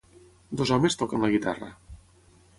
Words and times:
Dos 0.61 0.71
homes 0.77 0.97
toquen 1.03 1.23
la 1.27 1.31
guitarra. 1.35 1.71